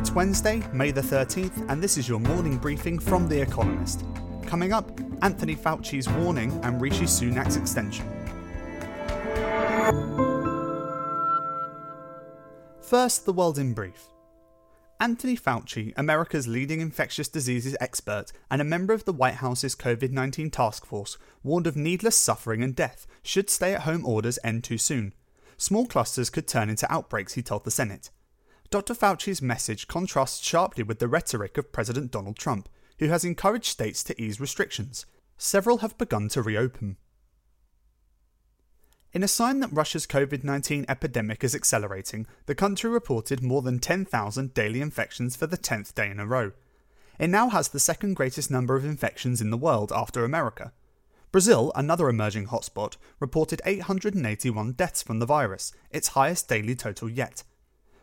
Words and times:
It's 0.00 0.12
Wednesday, 0.12 0.62
May 0.72 0.92
the 0.92 1.02
13th, 1.02 1.68
and 1.68 1.82
this 1.82 1.98
is 1.98 2.08
your 2.08 2.20
morning 2.20 2.56
briefing 2.56 2.98
from 2.98 3.28
The 3.28 3.38
Economist. 3.38 4.02
Coming 4.46 4.72
up, 4.72 4.98
Anthony 5.20 5.54
Fauci's 5.54 6.08
warning 6.08 6.58
and 6.62 6.80
Rishi 6.80 7.04
Sunak's 7.04 7.56
extension. 7.56 8.06
First, 12.80 13.26
the 13.26 13.34
world 13.34 13.58
in 13.58 13.74
brief. 13.74 14.06
Anthony 14.98 15.36
Fauci, 15.36 15.92
America's 15.98 16.48
leading 16.48 16.80
infectious 16.80 17.28
diseases 17.28 17.76
expert 17.78 18.32
and 18.50 18.62
a 18.62 18.64
member 18.64 18.94
of 18.94 19.04
the 19.04 19.12
White 19.12 19.34
House's 19.34 19.76
COVID 19.76 20.12
19 20.12 20.48
task 20.50 20.86
force, 20.86 21.18
warned 21.42 21.66
of 21.66 21.76
needless 21.76 22.16
suffering 22.16 22.62
and 22.62 22.74
death 22.74 23.06
should 23.22 23.50
stay 23.50 23.74
at 23.74 23.82
home 23.82 24.06
orders 24.06 24.38
end 24.42 24.64
too 24.64 24.78
soon. 24.78 25.12
Small 25.58 25.84
clusters 25.84 26.30
could 26.30 26.48
turn 26.48 26.70
into 26.70 26.90
outbreaks, 26.90 27.34
he 27.34 27.42
told 27.42 27.64
the 27.64 27.70
Senate. 27.70 28.08
Dr. 28.70 28.94
Fauci's 28.94 29.42
message 29.42 29.88
contrasts 29.88 30.46
sharply 30.46 30.84
with 30.84 31.00
the 31.00 31.08
rhetoric 31.08 31.58
of 31.58 31.72
President 31.72 32.12
Donald 32.12 32.36
Trump, 32.36 32.68
who 33.00 33.08
has 33.08 33.24
encouraged 33.24 33.66
states 33.66 34.04
to 34.04 34.22
ease 34.22 34.40
restrictions. 34.40 35.06
Several 35.36 35.78
have 35.78 35.98
begun 35.98 36.28
to 36.28 36.40
reopen. 36.40 36.96
In 39.12 39.24
a 39.24 39.28
sign 39.28 39.58
that 39.58 39.72
Russia's 39.72 40.06
COVID 40.06 40.44
19 40.44 40.84
epidemic 40.88 41.42
is 41.42 41.52
accelerating, 41.52 42.28
the 42.46 42.54
country 42.54 42.88
reported 42.88 43.42
more 43.42 43.60
than 43.60 43.80
10,000 43.80 44.54
daily 44.54 44.80
infections 44.80 45.34
for 45.34 45.48
the 45.48 45.58
10th 45.58 45.92
day 45.92 46.08
in 46.08 46.20
a 46.20 46.26
row. 46.26 46.52
It 47.18 47.26
now 47.26 47.48
has 47.48 47.70
the 47.70 47.80
second 47.80 48.14
greatest 48.14 48.52
number 48.52 48.76
of 48.76 48.84
infections 48.84 49.40
in 49.40 49.50
the 49.50 49.56
world 49.56 49.90
after 49.92 50.24
America. 50.24 50.72
Brazil, 51.32 51.72
another 51.74 52.08
emerging 52.08 52.46
hotspot, 52.46 52.96
reported 53.18 53.60
881 53.64 54.72
deaths 54.72 55.02
from 55.02 55.18
the 55.18 55.26
virus, 55.26 55.72
its 55.90 56.08
highest 56.08 56.48
daily 56.48 56.76
total 56.76 57.10
yet. 57.10 57.42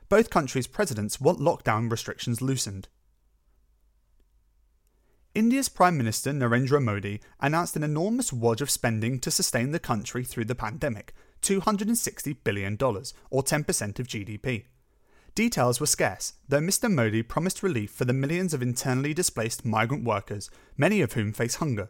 Both 0.09 0.29
countries' 0.29 0.67
presidents 0.67 1.19
want 1.19 1.39
lockdown 1.39 1.91
restrictions 1.91 2.41
loosened. 2.41 2.87
India's 5.35 5.69
Prime 5.69 5.97
Minister 5.97 6.31
Narendra 6.31 6.81
Modi 6.81 7.21
announced 7.39 7.75
an 7.75 7.83
enormous 7.83 8.33
wad 8.33 8.61
of 8.61 8.71
spending 8.71 9.19
to 9.19 9.29
sustain 9.29 9.71
the 9.71 9.79
country 9.79 10.23
through 10.23 10.45
the 10.45 10.55
pandemic 10.55 11.13
$260 11.43 12.37
billion, 12.43 12.73
or 12.73 13.43
10% 13.43 13.99
of 13.99 14.07
GDP. 14.07 14.65
Details 15.35 15.79
were 15.79 15.85
scarce, 15.85 16.33
though 16.47 16.59
Mr. 16.59 16.91
Modi 16.91 17.21
promised 17.21 17.61
relief 17.61 17.91
for 17.91 18.05
the 18.05 18.13
millions 18.13 18.55
of 18.55 18.63
internally 18.63 19.13
displaced 19.13 19.63
migrant 19.63 20.03
workers, 20.03 20.49
many 20.75 21.01
of 21.01 21.13
whom 21.13 21.31
face 21.31 21.55
hunger. 21.55 21.89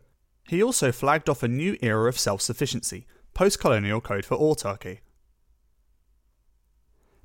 He 0.50 0.62
also 0.62 0.92
flagged 0.92 1.30
off 1.30 1.44
a 1.44 1.48
new 1.48 1.78
era 1.82 2.10
of 2.10 2.20
self 2.20 2.42
sufficiency, 2.42 3.06
post 3.34 3.60
colonial 3.60 4.02
code 4.02 4.26
for 4.26 4.38
autarky. 4.38 5.00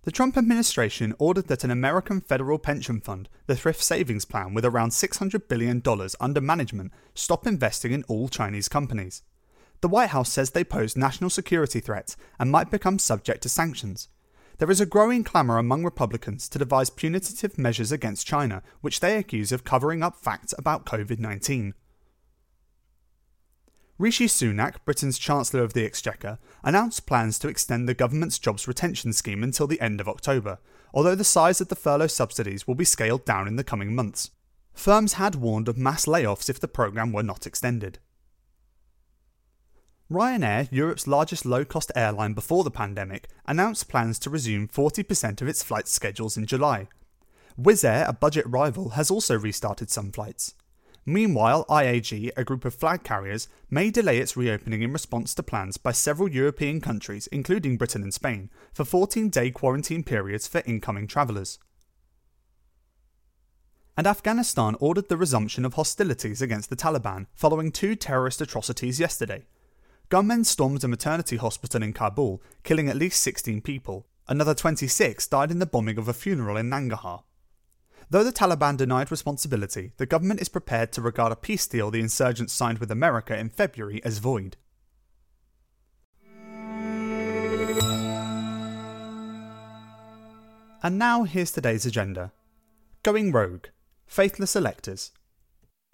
The 0.04 0.10
Trump 0.10 0.36
administration 0.36 1.14
ordered 1.20 1.46
that 1.46 1.62
an 1.62 1.70
American 1.70 2.20
federal 2.20 2.58
pension 2.58 3.00
fund, 3.00 3.28
the 3.46 3.54
Thrift 3.54 3.80
Savings 3.80 4.24
Plan, 4.24 4.52
with 4.52 4.64
around 4.64 4.90
$600 4.90 5.46
billion 5.46 5.80
under 6.20 6.40
management, 6.40 6.92
stop 7.14 7.46
investing 7.46 7.92
in 7.92 8.02
all 8.08 8.28
Chinese 8.28 8.68
companies. 8.68 9.22
The 9.80 9.86
White 9.86 10.10
House 10.10 10.32
says 10.32 10.50
they 10.50 10.64
pose 10.64 10.96
national 10.96 11.30
security 11.30 11.78
threats 11.78 12.16
and 12.40 12.50
might 12.50 12.68
become 12.68 12.98
subject 12.98 13.44
to 13.44 13.48
sanctions. 13.48 14.08
There 14.58 14.72
is 14.72 14.80
a 14.80 14.86
growing 14.86 15.22
clamour 15.22 15.58
among 15.58 15.84
Republicans 15.84 16.48
to 16.48 16.58
devise 16.58 16.90
punitive 16.90 17.56
measures 17.56 17.92
against 17.92 18.26
China, 18.26 18.64
which 18.80 18.98
they 18.98 19.16
accuse 19.16 19.52
of 19.52 19.62
covering 19.62 20.02
up 20.02 20.16
facts 20.16 20.52
about 20.58 20.84
COVID 20.84 21.20
19. 21.20 21.74
Rishi 24.02 24.26
Sunak, 24.26 24.78
Britain's 24.84 25.16
Chancellor 25.16 25.62
of 25.62 25.74
the 25.74 25.84
Exchequer, 25.84 26.40
announced 26.64 27.06
plans 27.06 27.38
to 27.38 27.46
extend 27.46 27.88
the 27.88 27.94
government's 27.94 28.36
jobs 28.36 28.66
retention 28.66 29.12
scheme 29.12 29.44
until 29.44 29.68
the 29.68 29.80
end 29.80 30.00
of 30.00 30.08
October, 30.08 30.58
although 30.92 31.14
the 31.14 31.22
size 31.22 31.60
of 31.60 31.68
the 31.68 31.76
furlough 31.76 32.08
subsidies 32.08 32.66
will 32.66 32.74
be 32.74 32.84
scaled 32.84 33.24
down 33.24 33.46
in 33.46 33.54
the 33.54 33.62
coming 33.62 33.94
months. 33.94 34.32
Firms 34.74 35.12
had 35.12 35.36
warned 35.36 35.68
of 35.68 35.78
mass 35.78 36.06
layoffs 36.06 36.50
if 36.50 36.58
the 36.58 36.66
programme 36.66 37.12
were 37.12 37.22
not 37.22 37.46
extended. 37.46 38.00
Ryanair, 40.10 40.66
Europe's 40.72 41.06
largest 41.06 41.46
low 41.46 41.64
cost 41.64 41.92
airline 41.94 42.32
before 42.32 42.64
the 42.64 42.72
pandemic, 42.72 43.28
announced 43.46 43.88
plans 43.88 44.18
to 44.18 44.30
resume 44.30 44.66
40% 44.66 45.40
of 45.40 45.46
its 45.46 45.62
flight 45.62 45.86
schedules 45.86 46.36
in 46.36 46.46
July. 46.46 46.88
Wizz 47.56 47.84
Air, 47.84 48.06
a 48.08 48.12
budget 48.12 48.46
rival, 48.48 48.88
has 48.90 49.12
also 49.12 49.38
restarted 49.38 49.90
some 49.90 50.10
flights. 50.10 50.54
Meanwhile, 51.04 51.64
IAG, 51.68 52.30
a 52.36 52.44
group 52.44 52.64
of 52.64 52.74
flag 52.74 53.02
carriers, 53.02 53.48
may 53.68 53.90
delay 53.90 54.18
its 54.18 54.36
reopening 54.36 54.82
in 54.82 54.92
response 54.92 55.34
to 55.34 55.42
plans 55.42 55.76
by 55.76 55.90
several 55.90 56.30
European 56.30 56.80
countries, 56.80 57.26
including 57.28 57.76
Britain 57.76 58.02
and 58.02 58.14
Spain, 58.14 58.50
for 58.72 58.84
14 58.84 59.28
day 59.28 59.50
quarantine 59.50 60.04
periods 60.04 60.46
for 60.46 60.62
incoming 60.64 61.08
travellers. 61.08 61.58
And 63.96 64.06
Afghanistan 64.06 64.76
ordered 64.80 65.08
the 65.08 65.16
resumption 65.16 65.64
of 65.64 65.74
hostilities 65.74 66.40
against 66.40 66.70
the 66.70 66.76
Taliban 66.76 67.26
following 67.34 67.72
two 67.72 67.96
terrorist 67.96 68.40
atrocities 68.40 69.00
yesterday. 69.00 69.44
Gunmen 70.08 70.44
stormed 70.44 70.84
a 70.84 70.88
maternity 70.88 71.36
hospital 71.36 71.82
in 71.82 71.92
Kabul, 71.92 72.42
killing 72.62 72.88
at 72.88 72.96
least 72.96 73.22
16 73.22 73.60
people. 73.60 74.06
Another 74.28 74.54
26 74.54 75.26
died 75.26 75.50
in 75.50 75.58
the 75.58 75.66
bombing 75.66 75.98
of 75.98 76.08
a 76.08 76.14
funeral 76.14 76.56
in 76.56 76.70
Nangarhar. 76.70 77.24
Though 78.12 78.24
the 78.24 78.30
Taliban 78.30 78.76
denied 78.76 79.10
responsibility, 79.10 79.92
the 79.96 80.04
government 80.04 80.42
is 80.42 80.50
prepared 80.50 80.92
to 80.92 81.00
regard 81.00 81.32
a 81.32 81.34
peace 81.34 81.66
deal 81.66 81.90
the 81.90 82.00
insurgents 82.00 82.52
signed 82.52 82.76
with 82.76 82.90
America 82.90 83.34
in 83.34 83.48
February 83.48 84.04
as 84.04 84.18
void. 84.18 84.58
And 90.82 90.98
now 90.98 91.22
here's 91.24 91.52
today's 91.52 91.86
agenda 91.86 92.32
Going 93.02 93.32
Rogue 93.32 93.68
Faithless 94.06 94.54
Electors. 94.54 95.12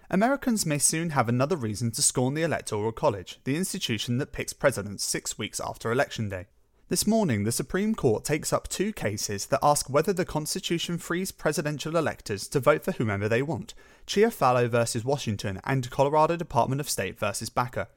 Americans 0.09 0.65
may 0.65 0.77
soon 0.77 1.11
have 1.11 1.29
another 1.29 1.55
reason 1.55 1.89
to 1.91 2.01
scorn 2.01 2.33
the 2.33 2.43
Electoral 2.43 2.91
College, 2.91 3.39
the 3.45 3.55
institution 3.55 4.17
that 4.17 4.33
picks 4.33 4.51
presidents 4.51 5.05
six 5.05 5.37
weeks 5.37 5.61
after 5.61 5.89
Election 5.89 6.27
Day. 6.27 6.47
This 6.89 7.05
morning, 7.05 7.43
the 7.43 7.51
Supreme 7.51 7.93
Court 7.93 8.23
takes 8.23 8.51
up 8.51 8.67
two 8.67 8.91
cases 8.91 9.45
that 9.45 9.59
ask 9.61 9.87
whether 9.87 10.11
the 10.11 10.25
Constitution 10.25 10.97
frees 10.97 11.31
presidential 11.31 11.95
electors 11.95 12.47
to 12.47 12.59
vote 12.59 12.83
for 12.83 12.93
whomever 12.93 13.29
they 13.29 13.43
want 13.43 13.75
Chiafalo 14.07 14.67
versus 14.67 15.05
Washington 15.05 15.61
and 15.65 15.91
Colorado 15.91 16.35
Department 16.35 16.81
of 16.81 16.89
State 16.89 17.19
versus 17.19 17.51
Baca. 17.51 17.89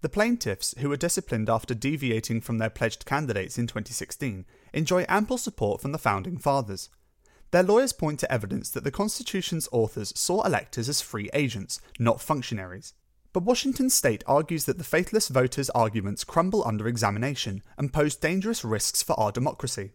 The 0.00 0.08
plaintiffs, 0.08 0.74
who 0.78 0.88
were 0.88 0.96
disciplined 0.96 1.50
after 1.50 1.74
deviating 1.74 2.40
from 2.40 2.56
their 2.56 2.70
pledged 2.70 3.04
candidates 3.04 3.58
in 3.58 3.66
2016, 3.66 4.46
enjoy 4.72 5.04
ample 5.10 5.36
support 5.36 5.82
from 5.82 5.92
the 5.92 5.98
Founding 5.98 6.38
Fathers. 6.38 6.88
Their 7.50 7.62
lawyers 7.62 7.92
point 7.92 8.18
to 8.20 8.32
evidence 8.32 8.70
that 8.70 8.82
the 8.82 8.90
Constitution's 8.90 9.68
authors 9.72 10.18
saw 10.18 10.42
electors 10.44 10.88
as 10.88 11.02
free 11.02 11.28
agents, 11.34 11.82
not 11.98 12.22
functionaries. 12.22 12.94
But 13.32 13.42
Washington 13.42 13.90
State 13.90 14.24
argues 14.26 14.64
that 14.64 14.78
the 14.78 14.84
faithless 14.84 15.28
voters' 15.28 15.70
arguments 15.70 16.24
crumble 16.24 16.66
under 16.66 16.88
examination 16.88 17.62
and 17.76 17.92
pose 17.92 18.16
dangerous 18.16 18.64
risks 18.64 19.02
for 19.02 19.18
our 19.20 19.30
democracy. 19.30 19.92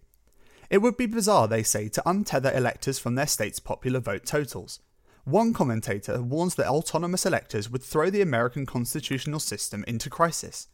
It 0.69 0.81
would 0.81 0.97
be 0.97 1.07
bizarre, 1.07 1.47
they 1.47 1.63
say, 1.63 1.89
to 1.89 2.03
untether 2.05 2.55
electors 2.55 2.99
from 2.99 3.15
their 3.15 3.27
state's 3.27 3.59
popular 3.59 3.99
vote 3.99 4.25
totals. 4.25 4.79
One 5.25 5.53
commentator 5.53 6.21
warns 6.21 6.55
that 6.55 6.67
autonomous 6.67 7.25
electors 7.25 7.69
would 7.69 7.81
throw 7.81 8.09
the 8.09 8.21
American 8.21 8.65
constitutional 8.65 9.39
system 9.39 9.83
into 9.87 10.09
crisis. 10.09 10.67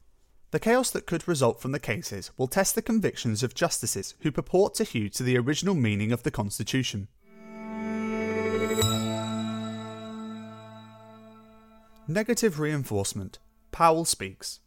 The 0.52 0.60
chaos 0.60 0.90
that 0.92 1.06
could 1.06 1.28
result 1.28 1.62
from 1.62 1.72
the 1.72 1.80
cases 1.80 2.32
will 2.36 2.48
test 2.48 2.74
the 2.74 2.82
convictions 2.82 3.44
of 3.44 3.54
justices 3.54 4.16
who 4.22 4.32
purport 4.32 4.74
to 4.76 4.84
hew 4.84 5.08
to 5.10 5.24
the 5.24 5.38
original 5.38 5.76
meaning 5.76 6.12
of 6.12 6.24
the 6.24 6.32
Constitution. 6.32 7.08
Negative 12.12 12.60
reinforcement. 12.60 13.38
Powell 13.72 14.04
speaks. 14.04 14.62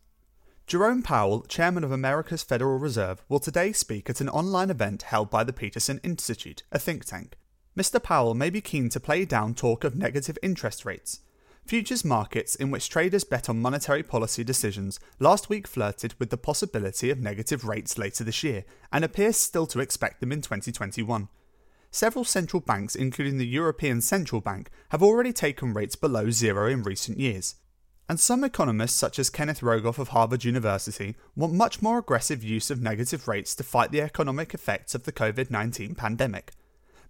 Jerome 0.69 1.03
Powell, 1.03 1.42
chairman 1.48 1.82
of 1.82 1.91
America's 1.91 2.44
Federal 2.44 2.78
Reserve, 2.78 3.25
will 3.28 3.41
today 3.41 3.72
speak 3.72 4.08
at 4.08 4.20
an 4.20 4.28
online 4.28 4.70
event 4.70 5.03
held 5.03 5.28
by 5.28 5.42
the 5.42 5.52
Peterson 5.52 5.99
Institute, 6.05 6.62
a 6.70 6.78
think 6.78 7.05
tank. 7.05 7.37
Mr. 7.76 8.00
Powell 8.00 8.34
may 8.34 8.49
be 8.49 8.61
keen 8.61 8.88
to 8.90 9.00
play 9.00 9.25
down 9.25 9.56
talk 9.56 9.82
of 9.82 9.96
negative 9.96 10.38
interest 10.40 10.84
rates. 10.84 11.19
Futures 11.66 12.05
markets, 12.05 12.55
in 12.55 12.70
which 12.70 12.88
traders 12.88 13.25
bet 13.25 13.49
on 13.49 13.61
monetary 13.61 14.05
policy 14.05 14.44
decisions, 14.44 15.00
last 15.19 15.49
week 15.49 15.66
flirted 15.66 16.14
with 16.20 16.31
the 16.31 16.37
possibility 16.37 17.11
of 17.11 17.19
negative 17.19 17.64
rates 17.64 17.99
later 17.99 18.22
this 18.22 18.44
year 18.44 18.64
and 18.93 19.05
appears 19.05 19.37
still 19.37 19.66
to 19.66 19.81
expect 19.81 20.20
them 20.20 20.31
in 20.31 20.43
2021 20.43 21.28
several 21.92 22.24
central 22.24 22.60
banks, 22.60 22.96
including 22.96 23.38
the 23.38 23.46
European 23.46 24.00
Central 24.00 24.40
Bank, 24.40 24.70
have 24.88 25.02
already 25.02 25.32
taken 25.32 25.72
rates 25.72 25.94
below 25.94 26.30
zero 26.30 26.68
in 26.68 26.82
recent 26.82 27.20
years. 27.20 27.54
And 28.08 28.18
some 28.18 28.42
economists, 28.42 28.96
such 28.96 29.18
as 29.18 29.30
Kenneth 29.30 29.60
Rogoff 29.60 29.98
of 29.98 30.08
Harvard 30.08 30.42
University, 30.42 31.14
want 31.36 31.52
much 31.52 31.80
more 31.80 31.98
aggressive 31.98 32.42
use 32.42 32.70
of 32.70 32.82
negative 32.82 33.28
rates 33.28 33.54
to 33.54 33.62
fight 33.62 33.92
the 33.92 34.00
economic 34.00 34.52
effects 34.54 34.94
of 34.94 35.04
the 35.04 35.12
COVID 35.12 35.50
19 35.50 35.94
pandemic. 35.94 36.52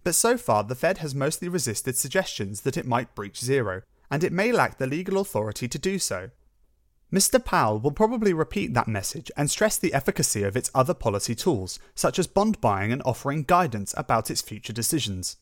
But 0.03 0.15
so 0.15 0.37
far, 0.37 0.63
the 0.63 0.75
Fed 0.75 0.99
has 0.99 1.15
mostly 1.15 1.47
resisted 1.47 1.97
suggestions 1.97 2.61
that 2.61 2.77
it 2.77 2.85
might 2.85 3.15
breach 3.15 3.39
zero, 3.39 3.81
and 4.11 4.23
it 4.23 4.33
may 4.33 4.51
lack 4.51 4.77
the 4.77 4.85
legal 4.85 5.17
authority 5.17 5.67
to 5.67 5.79
do 5.79 5.97
so. 5.97 6.29
Mr. 7.13 7.43
Powell 7.43 7.79
will 7.79 7.91
probably 7.91 8.33
repeat 8.33 8.73
that 8.73 8.87
message 8.87 9.29
and 9.37 9.51
stress 9.51 9.77
the 9.77 9.93
efficacy 9.93 10.41
of 10.41 10.57
its 10.57 10.71
other 10.73 10.95
policy 10.95 11.35
tools, 11.35 11.77
such 11.93 12.17
as 12.17 12.25
bond 12.25 12.59
buying 12.59 12.91
and 12.91 13.03
offering 13.05 13.43
guidance 13.43 13.93
about 13.95 14.31
its 14.31 14.41
future 14.41 14.73
decisions. 14.73 15.37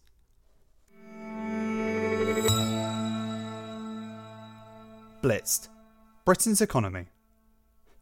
Blitzed 5.24 5.70
Britain's 6.26 6.60
economy. 6.60 7.06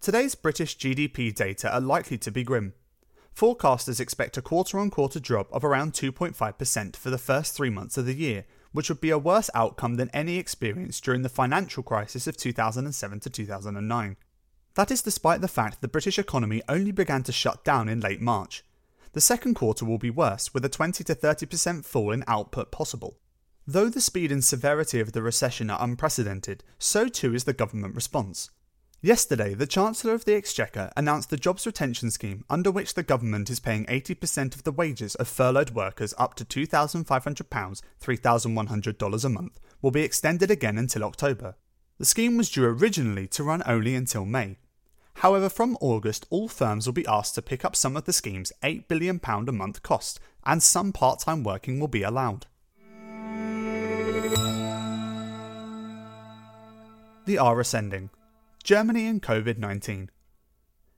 Today's 0.02 0.34
British 0.34 0.76
GDP 0.76 1.36
data 1.36 1.72
are 1.72 1.80
likely 1.80 2.18
to 2.18 2.32
be 2.32 2.44
grim. 2.44 2.74
Forecasters 3.36 4.00
expect 4.00 4.36
a 4.36 4.42
quarter 4.42 4.80
on 4.80 4.90
quarter 4.90 5.20
drop 5.20 5.48
of 5.54 5.64
around 5.64 5.94
2.5% 5.94 6.96
for 6.96 7.12
the 7.12 7.20
first 7.20 7.56
three 7.56 7.70
months 7.70 8.00
of 8.00 8.08
the 8.08 8.16
year, 8.16 8.46
which 8.72 8.90
would 8.90 9.02
be 9.02 9.10
a 9.10 9.18
worse 9.18 9.50
outcome 9.54 9.96
than 9.96 10.10
any 10.14 10.38
experienced 10.38 11.04
during 11.04 11.22
the 11.22 11.30
financial 11.30 11.84
crisis 11.84 12.28
of 12.28 12.38
2007 12.38 13.20
to 13.20 13.30
2009. 13.30 14.18
That 14.76 14.92
is 14.92 15.02
despite 15.02 15.42
the 15.42 15.48
fact 15.48 15.82
the 15.82 15.88
British 15.88 16.20
economy 16.20 16.62
only 16.70 16.92
began 16.92 17.24
to 17.24 17.32
shut 17.32 17.64
down 17.64 17.90
in 17.90 18.00
late 18.00 18.22
March. 18.22 18.64
The 19.14 19.22
second 19.22 19.56
quarter 19.56 19.86
will 19.86 19.98
be 19.98 20.12
worse, 20.12 20.54
with 20.54 20.64
a 20.64 20.70
20 20.70 21.04
to 21.04 21.16
30% 21.16 21.84
fall 21.84 22.12
in 22.12 22.24
output 22.28 22.72
possible. 22.72 23.18
Though 23.66 23.90
the 23.90 24.02
speed 24.02 24.32
and 24.32 24.44
severity 24.44 25.00
of 25.00 25.12
the 25.12 25.22
recession 25.22 25.70
are 25.70 25.84
unprecedented, 25.84 26.64
so 26.78 27.08
too 27.08 27.34
is 27.34 27.44
the 27.44 27.54
government 27.54 27.96
response. 27.96 28.52
Yesterday, 29.02 29.54
the 29.54 29.66
Chancellor 29.66 30.14
of 30.14 30.26
the 30.26 30.36
Exchequer 30.36 30.92
announced 30.98 31.30
the 31.30 31.38
Jobs 31.38 31.66
Retention 31.66 32.12
Scheme, 32.12 32.44
under 32.50 32.70
which 32.70 32.96
the 32.96 33.04
government 33.04 33.50
is 33.50 33.62
paying 33.62 33.86
80% 33.86 34.56
of 34.56 34.64
the 34.64 34.74
wages 34.74 35.16
of 35.16 35.30
furloughed 35.30 35.70
workers 35.70 36.14
up 36.18 36.36
to 36.36 36.44
£2,500, 36.44 37.08
$3,100 37.08 39.26
a 39.26 39.30
month, 39.30 39.58
will 39.82 39.92
be 39.92 40.02
extended 40.02 40.52
again 40.52 40.78
until 40.78 41.06
October. 41.06 41.56
The 41.98 42.04
scheme 42.04 42.36
was 42.36 42.50
due 42.50 42.66
originally 42.66 43.26
to 43.28 43.44
run 43.44 43.64
only 43.66 43.96
until 43.96 44.26
May. 44.26 44.58
However, 45.14 45.48
from 45.48 45.78
August, 45.80 46.26
all 46.30 46.50
firms 46.50 46.86
will 46.86 46.94
be 46.94 47.08
asked 47.08 47.36
to 47.36 47.42
pick 47.42 47.64
up 47.64 47.78
some 47.78 47.96
of 47.96 48.04
the 48.04 48.12
scheme's 48.12 48.52
£8 48.64 48.90
billion 48.90 49.22
a 49.24 49.52
month 49.54 49.82
cost, 49.82 50.20
and 50.46 50.62
some 50.62 50.92
part 50.92 51.22
time 51.22 51.46
working 51.46 51.80
will 51.80 51.88
be 51.88 52.04
allowed. 52.04 52.48
The 57.26 57.38
R 57.38 57.62
ascending. 57.62 58.10
Germany 58.70 59.08
and 59.08 59.20
COVID 59.20 59.58
19. 59.58 60.12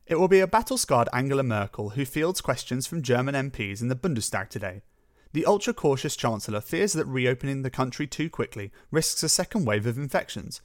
It 0.05 0.19
will 0.19 0.27
be 0.27 0.41
a 0.41 0.45
battle 0.45 0.77
scarred 0.77 1.07
Angela 1.13 1.41
Merkel 1.41 1.91
who 1.91 2.03
fields 2.03 2.41
questions 2.41 2.85
from 2.85 3.01
German 3.01 3.33
MPs 3.33 3.79
in 3.81 3.87
the 3.87 3.95
Bundestag 3.95 4.49
today. 4.49 4.81
The 5.31 5.45
ultra 5.45 5.73
cautious 5.73 6.17
Chancellor 6.17 6.59
fears 6.59 6.91
that 6.91 7.05
reopening 7.05 7.61
the 7.61 7.69
country 7.69 8.07
too 8.07 8.29
quickly 8.29 8.73
risks 8.91 9.23
a 9.23 9.29
second 9.29 9.63
wave 9.63 9.85
of 9.85 9.97
infections, 9.97 10.59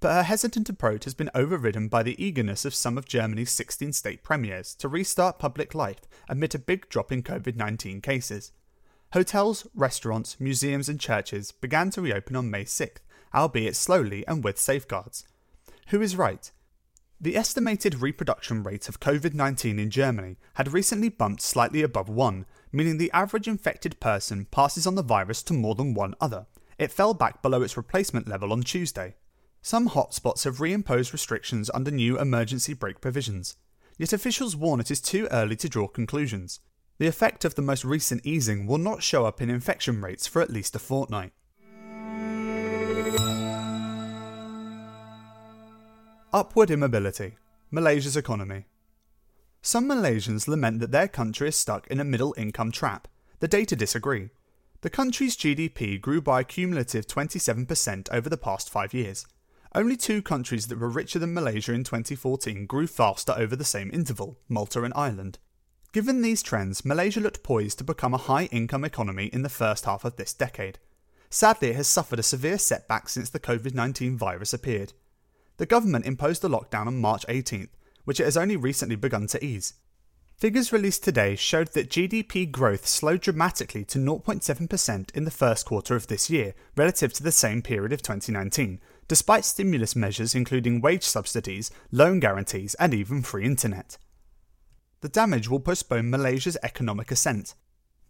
but 0.00 0.12
her 0.12 0.22
hesitant 0.22 0.68
approach 0.68 1.04
has 1.04 1.14
been 1.14 1.30
overridden 1.34 1.88
by 1.88 2.02
the 2.02 2.22
eagerness 2.22 2.66
of 2.66 2.74
some 2.74 2.98
of 2.98 3.08
Germany's 3.08 3.50
16 3.52 3.94
state 3.94 4.22
premiers 4.22 4.74
to 4.74 4.86
restart 4.86 5.38
public 5.38 5.74
life 5.74 6.02
amid 6.28 6.54
a 6.54 6.58
big 6.58 6.90
drop 6.90 7.10
in 7.10 7.22
COVID 7.22 7.56
19 7.56 8.02
cases. 8.02 8.52
Hotels, 9.14 9.66
restaurants, 9.74 10.38
museums, 10.38 10.90
and 10.90 11.00
churches 11.00 11.52
began 11.52 11.88
to 11.88 12.02
reopen 12.02 12.36
on 12.36 12.50
May 12.50 12.64
6th, 12.64 12.98
albeit 13.34 13.76
slowly 13.76 14.26
and 14.28 14.44
with 14.44 14.58
safeguards. 14.58 15.24
Who 15.88 16.00
is 16.00 16.16
right? 16.16 16.50
The 17.20 17.36
estimated 17.36 18.00
reproduction 18.00 18.62
rate 18.62 18.88
of 18.88 19.00
COVID 19.00 19.34
19 19.34 19.78
in 19.78 19.90
Germany 19.90 20.36
had 20.54 20.72
recently 20.72 21.10
bumped 21.10 21.42
slightly 21.42 21.82
above 21.82 22.08
1, 22.08 22.46
meaning 22.72 22.96
the 22.96 23.10
average 23.12 23.46
infected 23.46 24.00
person 24.00 24.46
passes 24.46 24.86
on 24.86 24.94
the 24.94 25.02
virus 25.02 25.42
to 25.42 25.52
more 25.52 25.74
than 25.74 25.92
one 25.92 26.14
other. 26.20 26.46
It 26.78 26.92
fell 26.92 27.12
back 27.12 27.42
below 27.42 27.60
its 27.60 27.76
replacement 27.76 28.26
level 28.26 28.52
on 28.52 28.62
Tuesday. 28.62 29.16
Some 29.60 29.90
hotspots 29.90 30.44
have 30.44 30.58
reimposed 30.58 31.12
restrictions 31.12 31.70
under 31.74 31.90
new 31.90 32.18
emergency 32.18 32.72
brake 32.72 33.02
provisions. 33.02 33.56
Yet 33.98 34.14
officials 34.14 34.56
warn 34.56 34.80
it 34.80 34.90
is 34.90 35.02
too 35.02 35.28
early 35.30 35.56
to 35.56 35.68
draw 35.68 35.88
conclusions. 35.88 36.60
The 36.96 37.06
effect 37.06 37.44
of 37.44 37.54
the 37.54 37.60
most 37.60 37.84
recent 37.84 38.24
easing 38.24 38.66
will 38.66 38.78
not 38.78 39.02
show 39.02 39.26
up 39.26 39.42
in 39.42 39.50
infection 39.50 40.00
rates 40.00 40.26
for 40.26 40.40
at 40.40 40.50
least 40.50 40.74
a 40.74 40.78
fortnight. 40.78 41.32
Upward 46.32 46.70
immobility. 46.70 47.34
Malaysia's 47.72 48.16
economy. 48.16 48.66
Some 49.62 49.88
Malaysians 49.88 50.46
lament 50.46 50.78
that 50.78 50.92
their 50.92 51.08
country 51.08 51.48
is 51.48 51.56
stuck 51.56 51.88
in 51.88 51.98
a 51.98 52.04
middle 52.04 52.36
income 52.38 52.70
trap. 52.70 53.08
The 53.40 53.48
data 53.48 53.74
disagree. 53.74 54.30
The 54.82 54.90
country's 54.90 55.36
GDP 55.36 56.00
grew 56.00 56.20
by 56.20 56.42
a 56.42 56.44
cumulative 56.44 57.08
27% 57.08 58.08
over 58.12 58.28
the 58.28 58.36
past 58.36 58.70
five 58.70 58.94
years. 58.94 59.26
Only 59.74 59.96
two 59.96 60.22
countries 60.22 60.68
that 60.68 60.78
were 60.78 60.88
richer 60.88 61.18
than 61.18 61.34
Malaysia 61.34 61.72
in 61.72 61.82
2014 61.82 62.64
grew 62.64 62.86
faster 62.86 63.34
over 63.36 63.56
the 63.56 63.64
same 63.64 63.90
interval 63.92 64.38
Malta 64.48 64.84
and 64.84 64.94
Ireland. 64.94 65.40
Given 65.92 66.22
these 66.22 66.44
trends, 66.44 66.84
Malaysia 66.84 67.18
looked 67.18 67.42
poised 67.42 67.78
to 67.78 67.84
become 67.84 68.14
a 68.14 68.18
high 68.28 68.44
income 68.52 68.84
economy 68.84 69.30
in 69.32 69.42
the 69.42 69.48
first 69.48 69.84
half 69.84 70.04
of 70.04 70.14
this 70.14 70.32
decade. 70.32 70.78
Sadly, 71.28 71.70
it 71.70 71.76
has 71.76 71.88
suffered 71.88 72.20
a 72.20 72.22
severe 72.22 72.58
setback 72.58 73.08
since 73.08 73.30
the 73.30 73.40
COVID 73.40 73.74
19 73.74 74.16
virus 74.16 74.54
appeared 74.54 74.92
the 75.60 75.66
government 75.66 76.06
imposed 76.06 76.42
a 76.42 76.48
lockdown 76.48 76.86
on 76.86 76.98
March 76.98 77.26
18th, 77.26 77.68
which 78.04 78.18
it 78.18 78.24
has 78.24 78.38
only 78.38 78.56
recently 78.56 78.96
begun 78.96 79.26
to 79.26 79.44
ease. 79.44 79.74
Figures 80.38 80.72
released 80.72 81.04
today 81.04 81.36
showed 81.36 81.74
that 81.74 81.90
GDP 81.90 82.50
growth 82.50 82.86
slowed 82.86 83.20
dramatically 83.20 83.84
to 83.84 83.98
0.7% 83.98 85.14
in 85.14 85.24
the 85.24 85.30
first 85.30 85.66
quarter 85.66 85.94
of 85.94 86.06
this 86.06 86.30
year 86.30 86.54
relative 86.76 87.12
to 87.12 87.22
the 87.22 87.30
same 87.30 87.60
period 87.60 87.92
of 87.92 88.00
2019, 88.00 88.80
despite 89.06 89.44
stimulus 89.44 89.94
measures 89.94 90.34
including 90.34 90.80
wage 90.80 91.04
subsidies, 91.04 91.70
loan 91.92 92.20
guarantees, 92.20 92.72
and 92.76 92.94
even 92.94 93.20
free 93.20 93.44
internet. 93.44 93.98
The 95.02 95.10
damage 95.10 95.50
will 95.50 95.60
postpone 95.60 96.08
Malaysia's 96.08 96.56
economic 96.62 97.10
ascent, 97.10 97.52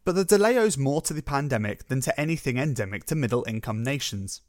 but 0.05 0.14
the 0.14 0.25
delay 0.25 0.56
owes 0.56 0.79
more 0.79 1.03
to 1.03 1.12
the 1.12 1.20
pandemic 1.20 1.88
than 1.88 2.00
to 2.03 2.20
anything 2.20 2.58
endemic 2.58 3.06
to 3.06 3.17
middle 3.17 3.44
income 3.49 3.82
nations. 3.82 4.41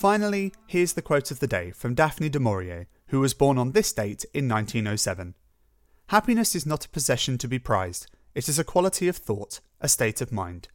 Finally, 0.00 0.50
here's 0.66 0.94
the 0.94 1.02
quote 1.02 1.30
of 1.30 1.40
the 1.40 1.46
day 1.46 1.70
from 1.72 1.92
Daphne 1.92 2.30
du 2.30 2.40
Maurier, 2.40 2.86
who 3.08 3.20
was 3.20 3.34
born 3.34 3.58
on 3.58 3.72
this 3.72 3.92
date 3.92 4.24
in 4.32 4.48
1907. 4.48 5.34
Happiness 6.06 6.54
is 6.54 6.64
not 6.64 6.86
a 6.86 6.88
possession 6.88 7.36
to 7.36 7.46
be 7.46 7.58
prized, 7.58 8.06
it 8.34 8.48
is 8.48 8.58
a 8.58 8.64
quality 8.64 9.08
of 9.08 9.16
thought, 9.18 9.60
a 9.78 9.88
state 9.88 10.22
of 10.22 10.32
mind. 10.32 10.68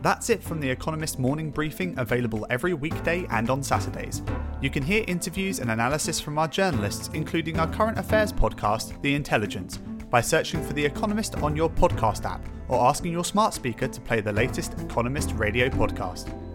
That's 0.00 0.30
it 0.30 0.44
from 0.44 0.60
the 0.60 0.70
Economist 0.70 1.18
morning 1.18 1.50
briefing, 1.50 1.98
available 1.98 2.46
every 2.50 2.74
weekday 2.74 3.26
and 3.30 3.50
on 3.50 3.64
Saturdays. 3.64 4.22
You 4.62 4.70
can 4.70 4.84
hear 4.84 5.04
interviews 5.08 5.58
and 5.58 5.72
analysis 5.72 6.20
from 6.20 6.38
our 6.38 6.46
journalists, 6.46 7.10
including 7.14 7.58
our 7.58 7.66
current 7.66 7.98
affairs 7.98 8.32
podcast, 8.32 9.02
The 9.02 9.16
Intelligence, 9.16 9.78
by 10.08 10.20
searching 10.20 10.62
for 10.62 10.74
The 10.74 10.84
Economist 10.84 11.34
on 11.38 11.56
your 11.56 11.68
podcast 11.68 12.24
app 12.26 12.48
or 12.68 12.86
asking 12.86 13.10
your 13.10 13.24
smart 13.24 13.54
speaker 13.54 13.88
to 13.88 14.00
play 14.00 14.20
the 14.20 14.32
latest 14.32 14.74
Economist 14.74 15.32
radio 15.32 15.68
podcast. 15.68 16.32